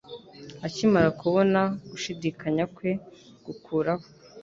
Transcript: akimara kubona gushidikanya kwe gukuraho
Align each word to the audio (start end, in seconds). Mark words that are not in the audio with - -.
akimara 0.67 1.09
kubona 1.21 1.59
gushidikanya 1.89 2.63
kwe 2.75 2.91
gukuraho 3.45 4.05